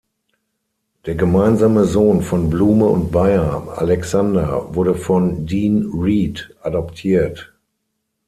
[1.05, 7.53] Der gemeinsame Sohn von Blume und Beyer, Alexander, wurde von Dean Reed adoptiert.